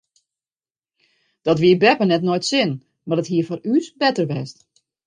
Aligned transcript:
Dat 1.47 1.57
wie 1.63 1.77
beppe 1.81 2.05
net 2.07 2.23
nei 2.25 2.37
it 2.39 2.49
sin 2.51 2.71
mar 3.05 3.17
dat 3.17 3.29
hie 3.31 3.47
foar 3.47 3.65
ús 3.73 3.85
better 4.01 4.25
west. 4.31 4.57